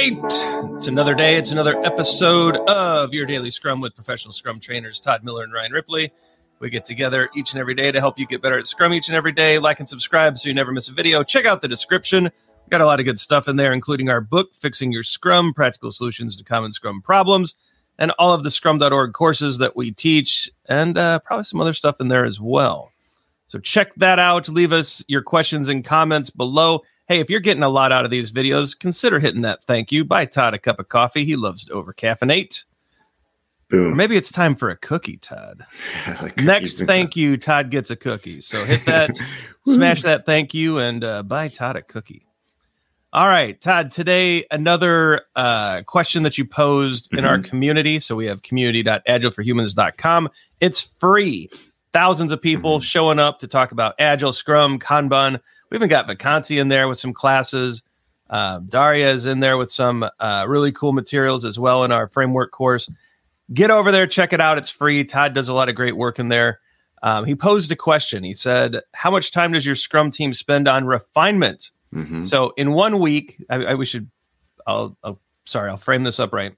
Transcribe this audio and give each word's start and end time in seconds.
right. 0.00 0.18
It's 0.76 0.86
another 0.86 1.14
day. 1.14 1.36
It's 1.36 1.50
another 1.50 1.78
episode 1.84 2.56
of 2.68 3.12
your 3.12 3.26
daily 3.26 3.50
scrum 3.50 3.82
with 3.82 3.94
professional 3.94 4.32
scrum 4.32 4.58
trainers 4.58 4.98
Todd 4.98 5.22
Miller 5.22 5.44
and 5.44 5.52
Ryan 5.52 5.72
Ripley. 5.72 6.10
We 6.58 6.70
get 6.70 6.86
together 6.86 7.28
each 7.34 7.52
and 7.52 7.60
every 7.60 7.74
day 7.74 7.92
to 7.92 8.00
help 8.00 8.18
you 8.18 8.26
get 8.26 8.40
better 8.40 8.58
at 8.58 8.66
scrum 8.66 8.94
each 8.94 9.08
and 9.08 9.16
every 9.16 9.32
day. 9.32 9.58
Like 9.58 9.78
and 9.78 9.86
subscribe 9.86 10.38
so 10.38 10.48
you 10.48 10.54
never 10.54 10.72
miss 10.72 10.88
a 10.88 10.92
video. 10.92 11.22
Check 11.22 11.44
out 11.44 11.60
the 11.60 11.68
description. 11.68 12.24
We've 12.24 12.70
got 12.70 12.80
a 12.80 12.86
lot 12.86 12.98
of 12.98 13.04
good 13.04 13.18
stuff 13.18 13.46
in 13.46 13.56
there, 13.56 13.74
including 13.74 14.08
our 14.08 14.22
book, 14.22 14.54
Fixing 14.54 14.90
Your 14.90 15.02
Scrum 15.02 15.52
Practical 15.52 15.90
Solutions 15.90 16.34
to 16.38 16.44
Common 16.44 16.72
Scrum 16.72 17.02
Problems, 17.02 17.54
and 17.98 18.10
all 18.18 18.32
of 18.32 18.42
the 18.42 18.50
scrum.org 18.50 19.12
courses 19.12 19.58
that 19.58 19.76
we 19.76 19.90
teach, 19.90 20.50
and 20.66 20.96
uh, 20.96 21.18
probably 21.18 21.44
some 21.44 21.60
other 21.60 21.74
stuff 21.74 22.00
in 22.00 22.08
there 22.08 22.24
as 22.24 22.40
well. 22.40 22.90
So 23.48 23.58
check 23.58 23.94
that 23.96 24.18
out. 24.18 24.48
Leave 24.48 24.72
us 24.72 25.04
your 25.08 25.22
questions 25.22 25.68
and 25.68 25.84
comments 25.84 26.30
below. 26.30 26.80
Hey, 27.10 27.18
if 27.18 27.28
you're 27.28 27.40
getting 27.40 27.64
a 27.64 27.68
lot 27.68 27.90
out 27.90 28.04
of 28.04 28.12
these 28.12 28.30
videos, 28.30 28.78
consider 28.78 29.18
hitting 29.18 29.40
that 29.40 29.64
thank 29.64 29.90
you. 29.90 30.04
Buy 30.04 30.26
Todd 30.26 30.54
a 30.54 30.60
cup 30.60 30.78
of 30.78 30.88
coffee. 30.88 31.24
He 31.24 31.34
loves 31.34 31.64
to 31.64 31.72
over 31.72 31.92
caffeinate. 31.92 32.62
Boom. 33.68 33.92
Or 33.92 33.96
maybe 33.96 34.16
it's 34.16 34.30
time 34.30 34.54
for 34.54 34.68
a 34.70 34.76
cookie, 34.76 35.16
Todd. 35.16 35.66
Next 36.36 36.78
thank 36.82 37.16
you, 37.16 37.36
Todd 37.36 37.68
gets 37.72 37.90
a 37.90 37.96
cookie. 37.96 38.40
So 38.40 38.64
hit 38.64 38.86
that, 38.86 39.18
smash 39.66 40.02
that 40.02 40.24
thank 40.24 40.54
you, 40.54 40.78
and 40.78 41.02
uh, 41.02 41.24
buy 41.24 41.48
Todd 41.48 41.74
a 41.74 41.82
cookie. 41.82 42.28
All 43.12 43.26
right, 43.26 43.60
Todd, 43.60 43.90
today 43.90 44.44
another 44.52 45.22
uh, 45.34 45.82
question 45.82 46.22
that 46.22 46.38
you 46.38 46.44
posed 46.44 47.08
in 47.10 47.18
Mm-hmm. 47.18 47.26
our 47.26 47.40
community. 47.40 47.98
So 47.98 48.14
we 48.14 48.26
have 48.26 48.42
community.agileforhumans.com. 48.42 50.28
It's 50.60 50.82
free. 50.82 51.48
Thousands 51.92 52.30
of 52.30 52.40
people 52.40 52.76
Mm-hmm. 52.78 52.84
showing 52.84 53.18
up 53.18 53.40
to 53.40 53.48
talk 53.48 53.72
about 53.72 53.96
Agile, 53.98 54.32
Scrum, 54.32 54.78
Kanban. 54.78 55.40
We 55.70 55.76
even 55.76 55.88
got 55.88 56.08
Vacanti 56.08 56.60
in 56.60 56.68
there 56.68 56.88
with 56.88 56.98
some 56.98 57.12
classes. 57.12 57.82
Uh, 58.28 58.60
Daria 58.60 59.10
is 59.10 59.24
in 59.24 59.40
there 59.40 59.56
with 59.56 59.70
some 59.70 60.08
uh, 60.20 60.44
really 60.48 60.72
cool 60.72 60.92
materials 60.92 61.44
as 61.44 61.58
well 61.58 61.84
in 61.84 61.92
our 61.92 62.08
framework 62.08 62.52
course. 62.52 62.90
Get 63.52 63.70
over 63.70 63.90
there, 63.90 64.06
check 64.06 64.32
it 64.32 64.40
out. 64.40 64.58
It's 64.58 64.70
free. 64.70 65.02
Todd 65.04 65.34
does 65.34 65.48
a 65.48 65.54
lot 65.54 65.68
of 65.68 65.74
great 65.74 65.96
work 65.96 66.18
in 66.18 66.28
there. 66.28 66.60
Um, 67.02 67.24
he 67.24 67.34
posed 67.34 67.72
a 67.72 67.76
question. 67.76 68.22
He 68.22 68.34
said, 68.34 68.80
How 68.92 69.10
much 69.10 69.32
time 69.32 69.52
does 69.52 69.66
your 69.66 69.74
Scrum 69.74 70.10
team 70.10 70.32
spend 70.34 70.68
on 70.68 70.84
refinement? 70.84 71.70
Mhm. 71.92 72.24
So 72.24 72.52
in 72.56 72.72
one 72.72 73.00
week, 73.00 73.42
I, 73.50 73.64
I 73.64 73.74
we 73.74 73.84
should. 73.86 74.08
I'll, 74.66 74.96
I'll. 75.02 75.20
Sorry, 75.46 75.68
I'll 75.68 75.76
frame 75.76 76.04
this 76.04 76.20
up 76.20 76.32
right. 76.32 76.54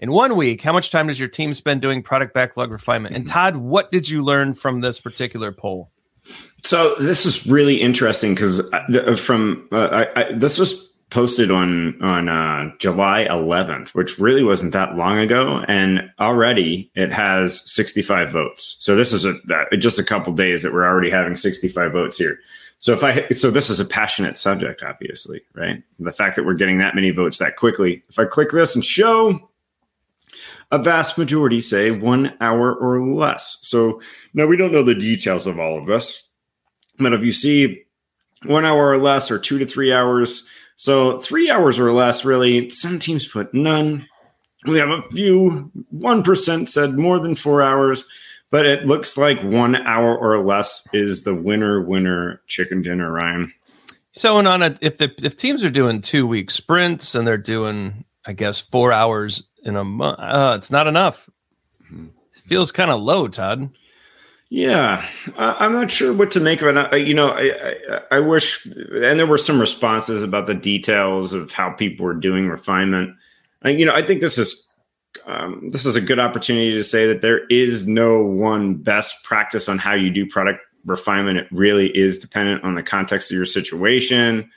In 0.00 0.10
one 0.10 0.34
week, 0.34 0.62
how 0.62 0.72
much 0.72 0.90
time 0.90 1.06
does 1.06 1.18
your 1.18 1.28
team 1.28 1.54
spend 1.54 1.82
doing 1.82 2.02
product 2.02 2.34
backlog 2.34 2.72
refinement? 2.72 3.14
And 3.14 3.26
Todd, 3.26 3.56
what 3.56 3.92
did 3.92 4.08
you 4.08 4.22
learn 4.22 4.54
from 4.54 4.80
this 4.80 5.00
particular 5.00 5.52
poll? 5.52 5.90
So 6.62 6.94
this 6.96 7.24
is 7.24 7.46
really 7.46 7.80
interesting 7.80 8.34
because 8.34 8.68
from 9.20 9.68
uh, 9.72 10.06
I, 10.14 10.20
I, 10.20 10.32
this 10.32 10.58
was 10.58 10.88
posted 11.10 11.50
on 11.50 12.00
on 12.02 12.28
uh, 12.28 12.70
July 12.78 13.26
11th, 13.30 13.90
which 13.90 14.18
really 14.18 14.42
wasn't 14.42 14.72
that 14.72 14.96
long 14.96 15.18
ago, 15.18 15.64
and 15.68 16.10
already 16.20 16.90
it 16.94 17.12
has 17.12 17.62
65 17.70 18.30
votes. 18.30 18.76
So 18.80 18.96
this 18.96 19.12
is 19.12 19.24
a 19.24 19.34
uh, 19.50 19.76
just 19.76 19.98
a 19.98 20.04
couple 20.04 20.32
days 20.32 20.62
that 20.62 20.72
we're 20.72 20.86
already 20.86 21.10
having 21.10 21.36
65 21.36 21.92
votes 21.92 22.18
here. 22.18 22.38
So 22.78 22.92
if 22.92 23.02
I 23.02 23.28
so 23.30 23.50
this 23.50 23.70
is 23.70 23.80
a 23.80 23.84
passionate 23.84 24.36
subject, 24.36 24.82
obviously, 24.82 25.40
right? 25.54 25.82
The 25.98 26.12
fact 26.12 26.36
that 26.36 26.44
we're 26.44 26.54
getting 26.54 26.78
that 26.78 26.94
many 26.94 27.10
votes 27.10 27.38
that 27.38 27.56
quickly. 27.56 28.02
If 28.08 28.18
I 28.18 28.24
click 28.24 28.50
this 28.50 28.74
and 28.74 28.84
show 28.84 29.48
a 30.70 30.78
vast 30.78 31.16
majority 31.16 31.60
say 31.60 31.90
one 31.90 32.34
hour 32.40 32.74
or 32.74 33.00
less. 33.06 33.58
So 33.62 34.00
now 34.34 34.46
we 34.46 34.56
don't 34.56 34.72
know 34.72 34.82
the 34.82 34.94
details 34.94 35.46
of 35.46 35.58
all 35.58 35.78
of 35.78 35.86
this, 35.86 36.28
but 36.98 37.12
if 37.12 37.22
you 37.22 37.32
see 37.32 37.84
one 38.44 38.64
hour 38.64 38.90
or 38.90 38.98
less 38.98 39.30
or 39.30 39.38
two 39.38 39.58
to 39.58 39.66
three 39.66 39.92
hours, 39.92 40.46
so 40.76 41.18
three 41.18 41.50
hours 41.50 41.78
or 41.78 41.92
less, 41.92 42.24
really, 42.24 42.70
some 42.70 42.98
teams 42.98 43.26
put 43.26 43.52
none. 43.52 44.06
We 44.64 44.78
have 44.78 44.90
a 44.90 45.02
few, 45.10 45.72
1% 45.94 46.68
said 46.68 46.94
more 46.94 47.18
than 47.18 47.34
four 47.34 47.62
hours, 47.62 48.04
but 48.50 48.66
it 48.66 48.86
looks 48.86 49.16
like 49.16 49.42
one 49.42 49.74
hour 49.74 50.16
or 50.16 50.44
less 50.44 50.86
is 50.92 51.24
the 51.24 51.34
winner, 51.34 51.82
winner 51.82 52.42
chicken 52.46 52.82
dinner, 52.82 53.10
Ryan. 53.10 53.52
So, 54.12 54.38
and 54.38 54.48
on 54.48 54.62
a 54.62 54.76
if 54.80 54.98
the 54.98 55.14
if 55.22 55.36
teams 55.36 55.62
are 55.62 55.70
doing 55.70 56.00
two 56.00 56.26
week 56.26 56.50
sprints 56.50 57.14
and 57.14 57.26
they're 57.26 57.38
doing, 57.38 58.04
I 58.24 58.32
guess, 58.32 58.58
four 58.58 58.92
hours 58.92 59.44
in 59.64 59.76
a 59.76 59.84
month, 59.84 60.18
uh, 60.18 60.54
it's 60.56 60.70
not 60.70 60.86
enough. 60.86 61.28
It 61.90 62.42
feels 62.46 62.72
kind 62.72 62.90
of 62.90 63.00
low, 63.00 63.28
Todd. 63.28 63.70
Yeah, 64.50 65.06
I, 65.36 65.56
I'm 65.64 65.72
not 65.72 65.90
sure 65.90 66.12
what 66.12 66.30
to 66.32 66.40
make 66.40 66.62
of 66.62 66.74
it. 66.74 66.88
I, 66.92 66.96
you 66.96 67.14
know, 67.14 67.28
I, 67.28 67.52
I, 67.90 68.00
I 68.12 68.20
wish, 68.20 68.64
and 68.64 69.18
there 69.18 69.26
were 69.26 69.38
some 69.38 69.60
responses 69.60 70.22
about 70.22 70.46
the 70.46 70.54
details 70.54 71.34
of 71.34 71.52
how 71.52 71.70
people 71.70 72.06
were 72.06 72.14
doing 72.14 72.48
refinement. 72.48 73.14
And 73.62 73.78
you 73.78 73.84
know, 73.84 73.94
I 73.94 74.06
think 74.06 74.20
this 74.20 74.38
is 74.38 74.66
um, 75.26 75.68
this 75.70 75.84
is 75.84 75.96
a 75.96 76.00
good 76.00 76.18
opportunity 76.18 76.72
to 76.72 76.84
say 76.84 77.06
that 77.06 77.20
there 77.20 77.46
is 77.48 77.86
no 77.86 78.22
one 78.22 78.74
best 78.74 79.22
practice 79.24 79.68
on 79.68 79.78
how 79.78 79.94
you 79.94 80.10
do 80.10 80.26
product 80.26 80.60
refinement. 80.84 81.38
It 81.38 81.48
really 81.50 81.88
is 81.96 82.18
dependent 82.18 82.64
on 82.64 82.74
the 82.74 82.82
context 82.82 83.30
of 83.30 83.36
your 83.36 83.46
situation, 83.46 84.50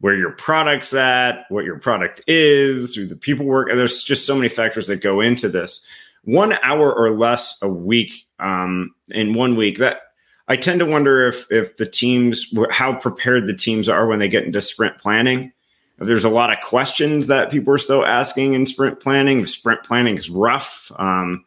where 0.00 0.14
your 0.14 0.32
product's 0.32 0.94
at, 0.94 1.46
what 1.48 1.64
your 1.64 1.78
product 1.78 2.22
is, 2.26 2.94
who 2.94 3.06
the 3.06 3.16
people 3.16 3.46
work. 3.46 3.68
There's 3.74 4.04
just 4.04 4.26
so 4.26 4.34
many 4.34 4.48
factors 4.48 4.86
that 4.88 5.00
go 5.00 5.20
into 5.20 5.48
this. 5.48 5.80
One 6.24 6.58
hour 6.62 6.92
or 6.92 7.10
less 7.10 7.56
a 7.62 7.68
week 7.68 8.26
um, 8.38 8.94
in 9.10 9.32
one 9.32 9.56
week. 9.56 9.78
That 9.78 10.00
I 10.48 10.56
tend 10.56 10.80
to 10.80 10.86
wonder 10.86 11.26
if 11.28 11.46
if 11.50 11.76
the 11.76 11.86
teams 11.86 12.52
how 12.70 12.94
prepared 12.94 13.46
the 13.46 13.54
teams 13.54 13.88
are 13.88 14.06
when 14.06 14.18
they 14.18 14.28
get 14.28 14.44
into 14.44 14.60
sprint 14.60 14.98
planning. 14.98 15.52
If 15.98 16.06
there's 16.06 16.24
a 16.24 16.30
lot 16.30 16.52
of 16.52 16.62
questions 16.62 17.28
that 17.28 17.50
people 17.50 17.72
are 17.72 17.78
still 17.78 18.04
asking 18.04 18.52
in 18.54 18.66
sprint 18.66 19.00
planning. 19.00 19.46
Sprint 19.46 19.82
planning 19.82 20.18
is 20.18 20.28
rough. 20.28 20.92
Um, 20.96 21.44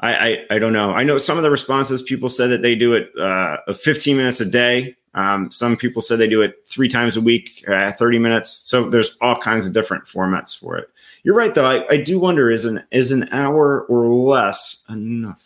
I, 0.00 0.14
I, 0.14 0.36
I 0.52 0.58
don't 0.58 0.72
know. 0.72 0.92
I 0.92 1.04
know 1.04 1.18
some 1.18 1.36
of 1.36 1.42
the 1.42 1.50
responses 1.50 2.02
people 2.02 2.28
said 2.28 2.48
that 2.48 2.62
they 2.62 2.74
do 2.74 2.94
it 2.94 3.10
uh, 3.18 3.58
15 3.72 4.16
minutes 4.16 4.40
a 4.40 4.46
day. 4.46 4.96
Um, 5.14 5.50
some 5.50 5.76
people 5.76 6.00
said 6.00 6.18
they 6.18 6.28
do 6.28 6.40
it 6.42 6.66
three 6.66 6.88
times 6.88 7.16
a 7.16 7.20
week, 7.20 7.64
uh, 7.68 7.92
30 7.92 8.18
minutes. 8.18 8.50
So 8.50 8.88
there's 8.88 9.16
all 9.20 9.36
kinds 9.38 9.66
of 9.66 9.72
different 9.72 10.04
formats 10.04 10.58
for 10.58 10.76
it. 10.78 10.88
You're 11.22 11.34
right, 11.34 11.54
though. 11.54 11.66
I, 11.66 11.86
I 11.88 11.96
do 11.98 12.18
wonder 12.18 12.50
is 12.50 12.64
an 12.64 12.82
is 12.90 13.12
an 13.12 13.28
hour 13.30 13.82
or 13.82 14.06
less 14.08 14.84
enough? 14.88 15.44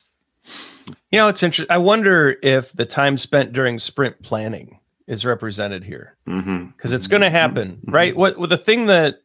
You 1.10 1.18
know, 1.18 1.28
it's 1.28 1.42
interesting. 1.42 1.72
I 1.74 1.78
wonder 1.78 2.36
if 2.42 2.72
the 2.72 2.86
time 2.86 3.18
spent 3.18 3.52
during 3.52 3.78
sprint 3.78 4.22
planning 4.22 4.78
is 5.06 5.24
represented 5.24 5.84
here 5.84 6.16
Mm-hmm. 6.28 6.66
because 6.66 6.92
it's 6.92 7.06
going 7.08 7.22
to 7.22 7.30
happen, 7.30 7.80
right? 7.86 8.16
What 8.16 8.38
well, 8.38 8.48
the 8.48 8.56
thing 8.56 8.86
that 8.86 9.20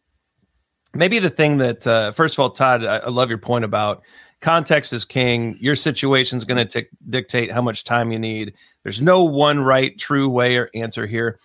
maybe 0.93 1.19
the 1.19 1.29
thing 1.29 1.57
that 1.57 1.85
uh, 1.87 2.11
first 2.11 2.35
of 2.35 2.39
all, 2.39 2.49
Todd, 2.49 2.83
I, 2.83 2.97
I 2.97 3.09
love 3.09 3.29
your 3.29 3.37
point 3.37 3.63
about 3.65 4.01
context 4.41 4.91
is 4.91 5.05
king. 5.05 5.57
Your 5.59 5.75
situation 5.75 6.37
is 6.37 6.45
going 6.45 6.67
to 6.67 6.85
dictate 7.09 7.51
how 7.51 7.61
much 7.61 7.83
time 7.83 8.11
you 8.11 8.19
need. 8.19 8.53
There's 8.83 9.01
no 9.01 9.23
one 9.23 9.59
right, 9.59 9.97
true 9.97 10.27
way 10.29 10.57
or 10.57 10.69
answer 10.73 11.05
here, 11.05 11.37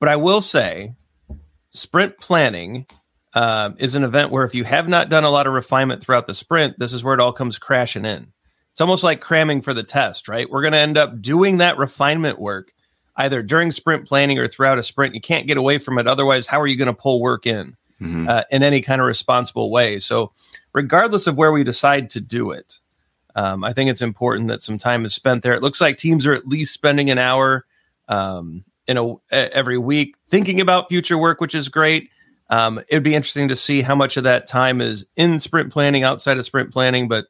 but 0.00 0.08
I 0.08 0.16
will 0.16 0.40
say, 0.40 0.94
sprint 1.70 2.18
planning 2.18 2.86
um, 3.34 3.76
is 3.78 3.94
an 3.94 4.04
event 4.04 4.30
where 4.30 4.44
if 4.44 4.54
you 4.54 4.64
have 4.64 4.88
not 4.88 5.08
done 5.10 5.24
a 5.24 5.30
lot 5.30 5.46
of 5.46 5.52
refinement 5.52 6.02
throughout 6.02 6.26
the 6.26 6.34
sprint, 6.34 6.78
this 6.78 6.92
is 6.92 7.04
where 7.04 7.14
it 7.14 7.20
all 7.20 7.32
comes 7.32 7.58
crashing 7.58 8.04
in. 8.04 8.32
It's 8.72 8.80
almost 8.80 9.04
like 9.04 9.20
cramming 9.20 9.60
for 9.60 9.74
the 9.74 9.82
test, 9.82 10.28
right? 10.28 10.48
We're 10.48 10.62
going 10.62 10.72
to 10.72 10.78
end 10.78 10.96
up 10.96 11.20
doing 11.20 11.58
that 11.58 11.78
refinement 11.78 12.38
work 12.38 12.72
either 13.16 13.42
during 13.42 13.70
sprint 13.72 14.06
planning 14.06 14.38
or 14.38 14.46
throughout 14.46 14.78
a 14.78 14.82
sprint. 14.82 15.14
You 15.14 15.20
can't 15.20 15.46
get 15.48 15.56
away 15.56 15.78
from 15.78 15.98
it. 15.98 16.06
Otherwise, 16.06 16.46
how 16.46 16.60
are 16.60 16.66
you 16.68 16.76
going 16.76 16.86
to 16.86 16.92
pull 16.94 17.20
work 17.20 17.46
in 17.46 17.76
Mhm. 18.00 18.28
uh, 18.30 18.44
in 18.52 18.62
any 18.62 18.80
kind 18.80 19.00
of 19.00 19.08
responsible 19.08 19.72
way? 19.72 19.98
So, 19.98 20.30
regardless 20.72 21.26
of 21.26 21.36
where 21.36 21.50
we 21.50 21.64
decide 21.64 22.10
to 22.10 22.20
do 22.20 22.52
it, 22.52 22.78
um, 23.38 23.62
I 23.62 23.72
think 23.72 23.88
it's 23.88 24.02
important 24.02 24.48
that 24.48 24.62
some 24.62 24.78
time 24.78 25.04
is 25.04 25.14
spent 25.14 25.42
there. 25.42 25.52
It 25.54 25.62
looks 25.62 25.80
like 25.80 25.96
teams 25.96 26.26
are 26.26 26.32
at 26.34 26.48
least 26.48 26.74
spending 26.74 27.08
an 27.10 27.18
hour 27.18 27.64
um, 28.08 28.64
in 28.88 28.96
a 28.98 29.14
every 29.30 29.78
week 29.78 30.16
thinking 30.28 30.60
about 30.60 30.88
future 30.88 31.16
work, 31.18 31.40
which 31.40 31.54
is 31.54 31.68
great. 31.68 32.10
Um, 32.50 32.80
it'd 32.88 33.02
be 33.04 33.14
interesting 33.14 33.48
to 33.48 33.56
see 33.56 33.82
how 33.82 33.94
much 33.94 34.16
of 34.16 34.24
that 34.24 34.46
time 34.46 34.80
is 34.80 35.06
in 35.16 35.38
sprint 35.38 35.72
planning, 35.72 36.02
outside 36.02 36.38
of 36.38 36.44
sprint 36.44 36.72
planning. 36.72 37.06
But 37.06 37.26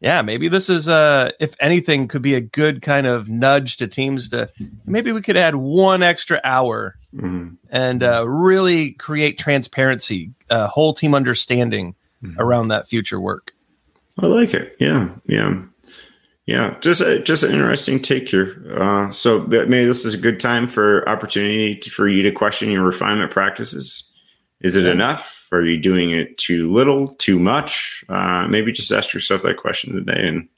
yeah, 0.00 0.22
maybe 0.22 0.48
this 0.48 0.68
is, 0.70 0.88
uh, 0.88 1.30
if 1.38 1.54
anything, 1.60 2.08
could 2.08 2.22
be 2.22 2.34
a 2.34 2.40
good 2.40 2.80
kind 2.82 3.06
of 3.06 3.28
nudge 3.28 3.76
to 3.76 3.86
teams 3.86 4.30
to 4.30 4.48
maybe 4.86 5.12
we 5.12 5.20
could 5.20 5.36
add 5.36 5.54
one 5.56 6.02
extra 6.02 6.40
hour 6.42 6.96
Mhm. 7.14 7.56
and 7.70 8.02
uh, 8.02 8.24
really 8.26 8.92
create 8.92 9.36
transparency, 9.38 10.30
uh, 10.48 10.66
whole 10.68 10.94
team 10.94 11.14
understanding 11.14 11.94
around 12.38 12.68
that 12.68 12.88
future 12.88 13.20
work. 13.20 13.52
I 14.22 14.26
like 14.26 14.54
it. 14.54 14.76
Yeah, 14.78 15.08
yeah, 15.26 15.62
yeah. 16.46 16.76
Just 16.80 17.00
a, 17.00 17.20
just 17.22 17.42
an 17.42 17.52
interesting 17.52 18.00
take 18.00 18.28
here. 18.28 18.62
Uh, 18.78 19.10
so 19.10 19.40
maybe 19.46 19.84
this 19.86 20.04
is 20.04 20.14
a 20.14 20.18
good 20.18 20.38
time 20.40 20.68
for 20.68 21.08
opportunity 21.08 21.74
to, 21.76 21.90
for 21.90 22.08
you 22.08 22.22
to 22.22 22.30
question 22.32 22.70
your 22.70 22.82
refinement 22.84 23.30
practices. 23.30 24.12
Is 24.60 24.76
it 24.76 24.84
Yeah. 24.84 24.92
enough? 24.92 25.48
Are 25.52 25.62
you 25.64 25.78
doing 25.78 26.10
it 26.10 26.36
too 26.38 26.70
little, 26.72 27.08
too 27.16 27.38
much? 27.38 28.04
Uh, 28.08 28.46
maybe 28.48 28.70
just 28.72 28.92
ask 28.92 29.12
yourself 29.14 29.42
that 29.42 29.56
question 29.56 29.92
today 29.94 30.28
and 30.28 30.48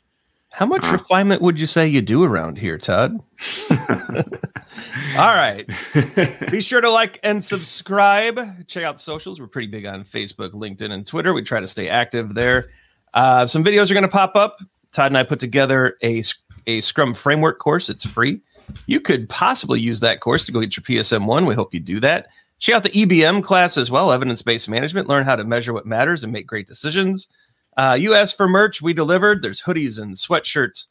How 0.50 0.66
much 0.66 0.84
uh, 0.84 0.92
refinement 0.92 1.40
would 1.40 1.58
you 1.58 1.66
say 1.66 1.86
you 1.88 2.02
do 2.02 2.24
around 2.24 2.58
here, 2.58 2.76
Todd? 2.78 3.18
All 3.70 5.34
right. 5.34 5.66
Be 6.50 6.60
sure 6.60 6.80
to 6.80 6.90
like 6.90 7.20
and 7.22 7.42
subscribe. 7.44 8.66
Check 8.66 8.84
out 8.84 8.96
the 8.96 9.02
socials. 9.02 9.40
We're 9.40 9.46
pretty 9.46 9.68
big 9.68 9.86
on 9.86 10.04
Facebook, 10.04 10.50
LinkedIn, 10.52 10.90
and 10.90 11.06
Twitter. 11.06 11.32
We 11.32 11.42
try 11.42 11.60
to 11.60 11.68
stay 11.68 11.88
active 11.88 12.34
there. 12.34 12.70
Uh, 13.14 13.46
some 13.46 13.64
videos 13.64 13.90
are 13.90 13.94
going 13.94 14.02
to 14.02 14.08
pop 14.08 14.36
up. 14.36 14.60
Todd 14.92 15.10
and 15.10 15.18
I 15.18 15.22
put 15.22 15.40
together 15.40 15.96
a, 16.02 16.22
a 16.66 16.80
Scrum 16.80 17.14
framework 17.14 17.58
course. 17.58 17.88
It's 17.88 18.06
free. 18.06 18.40
You 18.86 19.00
could 19.00 19.28
possibly 19.28 19.80
use 19.80 20.00
that 20.00 20.20
course 20.20 20.44
to 20.44 20.52
go 20.52 20.60
get 20.60 20.76
your 20.76 20.84
PSM 20.84 21.26
one. 21.26 21.46
We 21.46 21.54
hope 21.54 21.74
you 21.74 21.80
do 21.80 22.00
that. 22.00 22.28
Check 22.58 22.74
out 22.76 22.84
the 22.84 22.90
EBM 22.90 23.42
class 23.42 23.76
as 23.76 23.90
well, 23.90 24.12
evidence 24.12 24.40
based 24.42 24.68
management. 24.68 25.08
Learn 25.08 25.24
how 25.24 25.36
to 25.36 25.44
measure 25.44 25.72
what 25.72 25.86
matters 25.86 26.22
and 26.22 26.32
make 26.32 26.46
great 26.46 26.66
decisions. 26.66 27.26
Uh, 27.76 27.96
you 27.98 28.14
asked 28.14 28.36
for 28.36 28.48
merch, 28.48 28.82
we 28.82 28.92
delivered. 28.92 29.42
There's 29.42 29.60
hoodies 29.60 30.00
and 30.00 30.14
sweatshirts, 30.14 30.86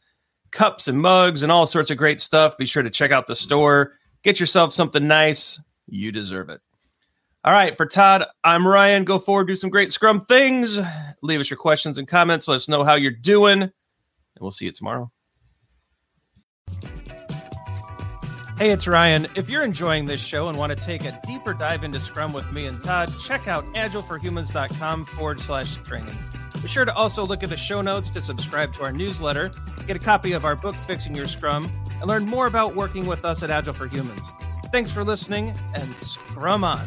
cups 0.51 0.87
and 0.87 0.99
mugs, 0.99 1.43
and 1.43 1.51
all 1.51 1.65
sorts 1.65 1.91
of 1.91 1.97
great 1.97 2.19
stuff. 2.19 2.57
Be 2.57 2.65
sure 2.65 2.83
to 2.83 2.89
check 2.89 3.11
out 3.11 3.27
the 3.27 3.35
store. 3.35 3.93
Get 4.23 4.39
yourself 4.39 4.73
something 4.73 5.07
nice. 5.07 5.61
You 5.87 6.11
deserve 6.11 6.49
it. 6.49 6.59
All 7.43 7.53
right, 7.53 7.75
for 7.75 7.85
Todd, 7.85 8.25
I'm 8.43 8.67
Ryan. 8.67 9.03
Go 9.03 9.17
forward, 9.17 9.47
do 9.47 9.55
some 9.55 9.69
great 9.69 9.91
Scrum 9.91 10.25
things. 10.25 10.79
Leave 11.21 11.39
us 11.39 11.49
your 11.49 11.57
questions 11.57 11.97
and 11.97 12.07
comments. 12.07 12.47
Let 12.47 12.55
us 12.55 12.67
know 12.67 12.83
how 12.83 12.95
you're 12.95 13.11
doing, 13.11 13.61
and 13.61 13.71
we'll 14.39 14.51
see 14.51 14.65
you 14.65 14.71
tomorrow. 14.71 15.11
Hey, 18.61 18.69
it's 18.69 18.85
Ryan. 18.85 19.25
If 19.35 19.49
you're 19.49 19.63
enjoying 19.63 20.05
this 20.05 20.21
show 20.21 20.47
and 20.47 20.55
want 20.55 20.71
to 20.71 20.85
take 20.85 21.03
a 21.03 21.19
deeper 21.25 21.53
dive 21.53 21.83
into 21.83 21.99
Scrum 21.99 22.31
with 22.31 22.51
me 22.53 22.67
and 22.67 22.81
Todd, 22.83 23.11
check 23.19 23.47
out 23.47 23.65
agileforhumans.com 23.73 25.05
forward 25.05 25.39
slash 25.39 25.77
training. 25.77 26.15
Be 26.61 26.67
sure 26.67 26.85
to 26.85 26.93
also 26.93 27.25
look 27.25 27.41
at 27.41 27.49
the 27.49 27.57
show 27.57 27.81
notes 27.81 28.11
to 28.11 28.21
subscribe 28.21 28.71
to 28.75 28.83
our 28.83 28.91
newsletter, 28.91 29.51
get 29.87 29.95
a 29.95 29.99
copy 29.99 30.33
of 30.33 30.45
our 30.45 30.55
book, 30.55 30.75
Fixing 30.75 31.15
Your 31.15 31.27
Scrum, 31.27 31.71
and 31.99 32.07
learn 32.07 32.27
more 32.27 32.45
about 32.45 32.75
working 32.75 33.07
with 33.07 33.25
us 33.25 33.41
at 33.41 33.49
Agile 33.49 33.73
for 33.73 33.87
Humans. 33.87 34.29
Thanks 34.71 34.91
for 34.91 35.03
listening 35.03 35.55
and 35.73 35.91
Scrum 35.95 36.63
on. 36.63 36.85